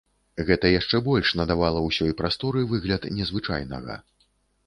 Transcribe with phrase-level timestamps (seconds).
[0.45, 3.99] Гэта яшчэ больш надавала ўсёй прасторы выгляд незвычайнага.